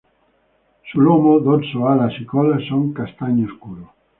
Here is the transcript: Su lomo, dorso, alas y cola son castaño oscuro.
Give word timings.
Su 0.91 0.99
lomo, 0.99 1.39
dorso, 1.41 1.87
alas 1.87 2.15
y 2.19 2.25
cola 2.25 2.57
son 2.67 2.91
castaño 2.91 3.45
oscuro. 3.53 3.93